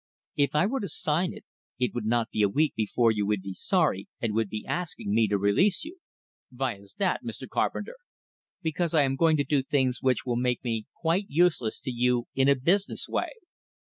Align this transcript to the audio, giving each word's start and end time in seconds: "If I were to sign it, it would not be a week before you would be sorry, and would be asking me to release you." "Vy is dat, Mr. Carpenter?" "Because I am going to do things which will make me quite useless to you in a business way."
"If 0.35 0.55
I 0.55 0.65
were 0.65 0.79
to 0.79 0.87
sign 0.87 1.31
it, 1.31 1.45
it 1.77 1.93
would 1.93 2.07
not 2.07 2.31
be 2.31 2.41
a 2.41 2.49
week 2.49 2.73
before 2.75 3.11
you 3.11 3.27
would 3.27 3.43
be 3.43 3.53
sorry, 3.53 4.07
and 4.19 4.33
would 4.33 4.49
be 4.49 4.65
asking 4.65 5.13
me 5.13 5.27
to 5.27 5.37
release 5.37 5.85
you." 5.85 5.99
"Vy 6.51 6.77
is 6.77 6.93
dat, 6.95 7.19
Mr. 7.23 7.47
Carpenter?" 7.47 7.97
"Because 8.63 8.95
I 8.95 9.03
am 9.03 9.15
going 9.15 9.37
to 9.37 9.43
do 9.43 9.61
things 9.61 10.01
which 10.01 10.25
will 10.25 10.37
make 10.37 10.63
me 10.63 10.87
quite 11.01 11.25
useless 11.29 11.79
to 11.81 11.91
you 11.91 12.25
in 12.33 12.49
a 12.49 12.55
business 12.55 13.07
way." 13.07 13.29